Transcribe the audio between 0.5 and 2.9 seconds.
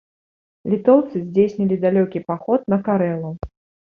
Літоўцы здзейснілі далёкі паход на